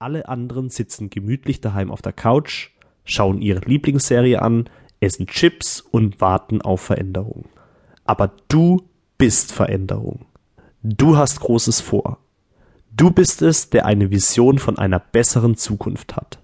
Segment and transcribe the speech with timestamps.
[0.00, 2.70] alle anderen sitzen gemütlich daheim auf der Couch,
[3.04, 7.44] schauen ihre Lieblingsserie an, essen Chips und warten auf Veränderung.
[8.06, 8.82] Aber du
[9.18, 10.24] bist Veränderung.
[10.82, 12.18] Du hast Großes vor.
[12.96, 16.40] Du bist es, der eine Vision von einer besseren Zukunft hat.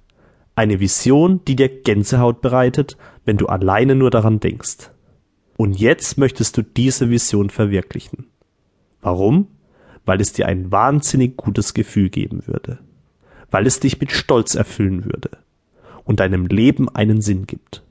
[0.55, 4.91] Eine Vision, die dir Gänsehaut bereitet, wenn du alleine nur daran denkst.
[5.57, 8.27] Und jetzt möchtest du diese Vision verwirklichen.
[9.01, 9.49] Warum?
[10.05, 12.81] Weil es dir ein wahnsinnig gutes Gefühl geben würde.
[13.51, 15.31] Weil es dich mit Stolz erfüllen würde
[16.05, 17.83] und deinem Leben einen Sinn gibt.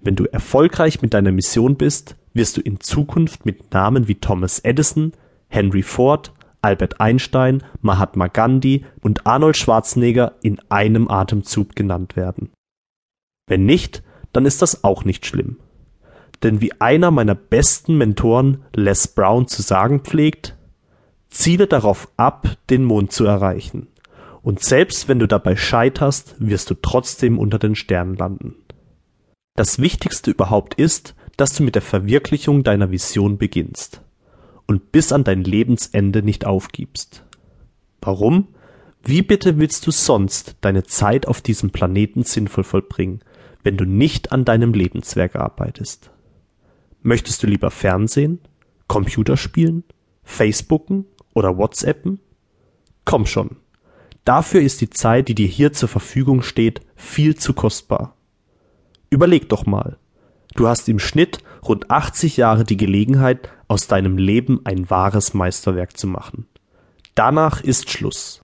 [0.00, 4.58] Wenn du erfolgreich mit deiner Mission bist, wirst du in Zukunft mit Namen wie Thomas
[4.60, 5.12] Edison,
[5.48, 12.50] Henry Ford, Albert Einstein, Mahatma Gandhi und Arnold Schwarzenegger in einem Atemzug genannt werden.
[13.46, 14.02] Wenn nicht,
[14.32, 15.58] dann ist das auch nicht schlimm.
[16.42, 20.56] Denn wie einer meiner besten Mentoren Les Brown zu sagen pflegt,
[21.28, 23.88] ziele darauf ab, den Mond zu erreichen.
[24.42, 28.56] Und selbst wenn du dabei scheiterst, wirst du trotzdem unter den Sternen landen.
[29.54, 34.02] Das Wichtigste überhaupt ist, dass du mit der Verwirklichung deiner Vision beginnst
[34.66, 37.24] und bis an dein Lebensende nicht aufgibst.
[38.00, 38.48] Warum?
[39.04, 43.20] Wie bitte willst du sonst deine Zeit auf diesem Planeten sinnvoll vollbringen,
[43.62, 46.10] wenn du nicht an deinem Lebenswerk arbeitest?
[47.02, 48.40] Möchtest du lieber Fernsehen,
[48.86, 49.84] Computerspielen,
[50.22, 52.20] Facebooken oder WhatsAppen?
[53.04, 53.56] Komm schon.
[54.24, 58.14] Dafür ist die Zeit, die dir hier zur Verfügung steht, viel zu kostbar.
[59.10, 59.98] Überleg doch mal.
[60.54, 65.96] Du hast im Schnitt rund 80 Jahre die Gelegenheit, aus deinem Leben ein wahres Meisterwerk
[65.96, 66.46] zu machen.
[67.14, 68.42] Danach ist Schluss.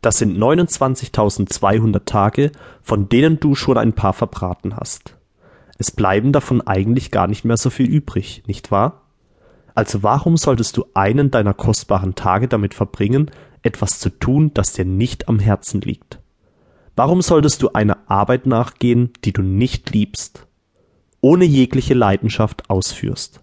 [0.00, 5.16] Das sind 29.200 Tage, von denen du schon ein paar verbraten hast.
[5.78, 9.02] Es bleiben davon eigentlich gar nicht mehr so viel übrig, nicht wahr?
[9.74, 13.30] Also warum solltest du einen deiner kostbaren Tage damit verbringen,
[13.64, 16.20] etwas zu tun, das dir nicht am Herzen liegt?
[16.96, 20.46] Warum solltest du einer Arbeit nachgehen, die du nicht liebst,
[21.20, 23.40] ohne jegliche Leidenschaft ausführst?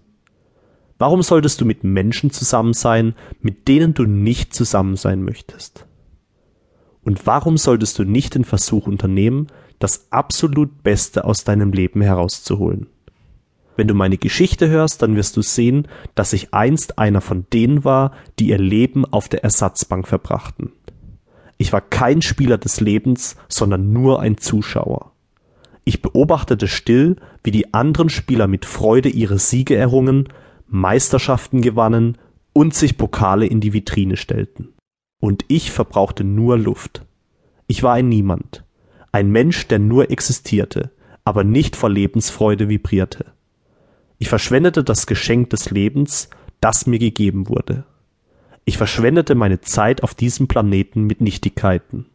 [0.97, 5.88] Warum solltest du mit Menschen zusammen sein, mit denen du nicht zusammen sein möchtest?
[7.03, 9.47] Und warum solltest du nicht den Versuch unternehmen,
[9.79, 12.88] das absolut Beste aus deinem Leben herauszuholen?
[13.77, 17.83] Wenn du meine Geschichte hörst, dann wirst du sehen, dass ich einst einer von denen
[17.83, 20.71] war, die ihr Leben auf der Ersatzbank verbrachten.
[21.57, 25.11] Ich war kein Spieler des Lebens, sondern nur ein Zuschauer.
[25.83, 30.29] Ich beobachtete still, wie die anderen Spieler mit Freude ihre Siege errungen
[30.67, 32.17] Meisterschaften gewannen
[32.53, 34.69] und sich Pokale in die Vitrine stellten.
[35.19, 37.05] Und ich verbrauchte nur Luft.
[37.67, 38.63] Ich war ein Niemand,
[39.11, 40.91] ein Mensch, der nur existierte,
[41.25, 43.25] aber nicht vor Lebensfreude vibrierte.
[44.21, 47.85] Ich verschwendete das Geschenk des Lebens, das mir gegeben wurde.
[48.65, 52.05] Ich verschwendete meine Zeit auf diesem Planeten mit Nichtigkeiten,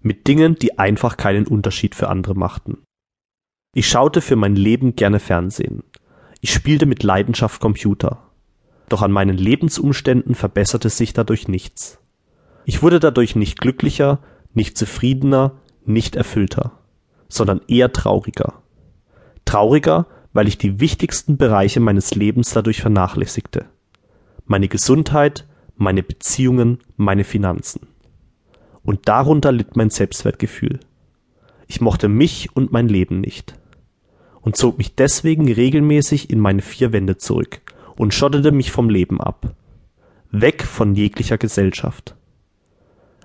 [0.00, 2.78] mit Dingen, die einfach keinen Unterschied für andere machten.
[3.74, 5.82] Ich schaute für mein Leben gerne Fernsehen,
[6.40, 8.22] ich spielte mit Leidenschaft Computer.
[8.88, 11.98] Doch an meinen Lebensumständen verbesserte sich dadurch nichts.
[12.66, 14.20] Ich wurde dadurch nicht glücklicher,
[14.54, 16.78] nicht zufriedener, nicht erfüllter,
[17.28, 18.62] sondern eher trauriger.
[19.44, 23.66] Trauriger, weil ich die wichtigsten Bereiche meines Lebens dadurch vernachlässigte.
[24.46, 25.46] Meine Gesundheit,
[25.76, 27.88] meine Beziehungen, meine Finanzen.
[28.82, 30.80] Und darunter litt mein Selbstwertgefühl.
[31.66, 33.54] Ich mochte mich und mein Leben nicht
[34.48, 37.60] und zog mich deswegen regelmäßig in meine vier Wände zurück
[37.96, 39.54] und schottete mich vom Leben ab.
[40.30, 42.14] Weg von jeglicher Gesellschaft.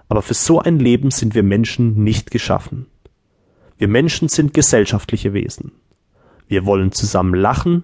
[0.10, 2.88] Aber für so ein Leben sind wir Menschen nicht geschaffen.
[3.78, 5.72] Wir Menschen sind gesellschaftliche Wesen.
[6.48, 7.84] Wir wollen zusammen lachen,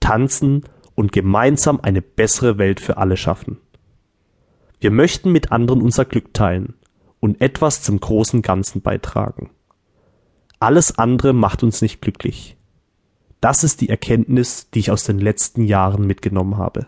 [0.00, 0.64] tanzen
[0.94, 3.58] und gemeinsam eine bessere Welt für alle schaffen.
[4.80, 6.74] Wir möchten mit anderen unser Glück teilen
[7.20, 9.50] und etwas zum großen Ganzen beitragen.
[10.60, 12.56] Alles andere macht uns nicht glücklich.
[13.40, 16.86] Das ist die Erkenntnis, die ich aus den letzten Jahren mitgenommen habe.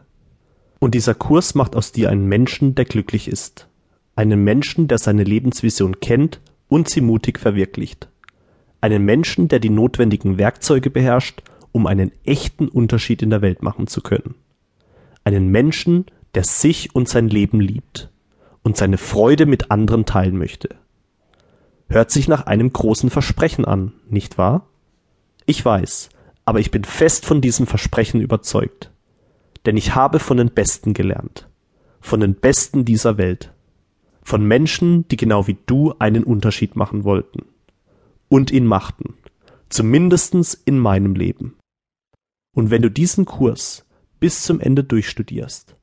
[0.81, 3.69] Und dieser Kurs macht aus dir einen Menschen, der glücklich ist.
[4.17, 8.09] Einen Menschen, der seine Lebensvision kennt und sie mutig verwirklicht.
[8.81, 11.43] Einen Menschen, der die notwendigen Werkzeuge beherrscht,
[11.73, 14.35] um einen echten Unterschied in der Welt machen zu können.
[15.25, 18.11] Einen Menschen, der sich und sein Leben liebt
[18.63, 20.77] und seine Freude mit anderen teilen möchte.
[21.89, 24.67] Hört sich nach einem großen Versprechen an, nicht wahr?
[25.45, 26.09] Ich weiß,
[26.45, 28.91] aber ich bin fest von diesem Versprechen überzeugt.
[29.67, 31.49] Denn ich habe von den Besten gelernt.
[32.01, 33.53] Von den Besten dieser Welt.
[34.23, 37.45] Von Menschen, die genau wie du einen Unterschied machen wollten.
[38.31, 39.19] Und ihn machten.
[39.69, 41.59] Zumindestens in meinem Leben.
[42.55, 43.87] Und wenn du diesen Kurs
[44.21, 45.77] bis zum Ende durchstudierst,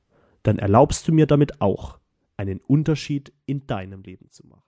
[0.44, 2.00] dann erlaubst du mir damit auch,
[2.38, 4.64] einen Unterschied in deinem Leben zu machen.